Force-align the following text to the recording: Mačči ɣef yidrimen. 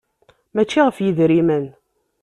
Mačči 0.53 0.79
ɣef 0.85 0.97
yidrimen. 0.99 1.65